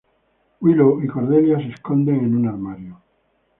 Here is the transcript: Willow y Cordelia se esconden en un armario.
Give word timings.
Willow 0.61 0.99
y 1.03 1.05
Cordelia 1.07 1.59
se 1.59 1.67
esconden 1.75 2.21
en 2.25 2.35
un 2.35 2.47
armario. 2.47 2.99